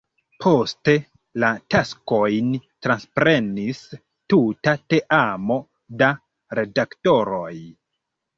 [0.43, 0.93] Poste,
[1.43, 2.47] la taskojn
[2.85, 3.83] transprenis
[4.35, 5.59] tuta teamo
[6.01, 6.09] da
[6.63, 7.53] redaktoroj.